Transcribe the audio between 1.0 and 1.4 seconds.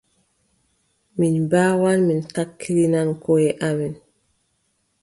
Min